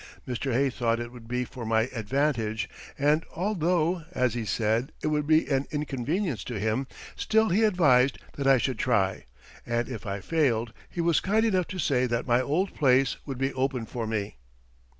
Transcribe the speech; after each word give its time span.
Mr. 0.27 0.51
Hay 0.51 0.71
thought 0.71 0.99
it 0.99 1.11
would 1.11 1.27
be 1.27 1.45
for 1.45 1.63
my 1.63 1.81
advantage, 1.93 2.67
and 2.97 3.23
although, 3.35 4.03
as 4.13 4.33
he 4.33 4.43
said, 4.45 4.91
it 5.03 5.09
would 5.09 5.27
be 5.27 5.47
an 5.47 5.67
inconvenience 5.69 6.43
to 6.43 6.57
him, 6.59 6.87
still 7.15 7.49
he 7.49 7.63
advised 7.63 8.17
that 8.33 8.47
I 8.47 8.57
should 8.57 8.79
try, 8.79 9.25
and 9.63 9.87
if 9.87 10.07
I 10.07 10.19
failed 10.19 10.73
he 10.89 11.01
was 11.01 11.19
kind 11.19 11.45
enough 11.45 11.67
to 11.67 11.77
say 11.77 12.07
that 12.07 12.25
my 12.25 12.41
old 12.41 12.73
place 12.73 13.17
would 13.27 13.37
be 13.37 13.53
open 13.53 13.85
for 13.85 14.07
me. 14.07 14.37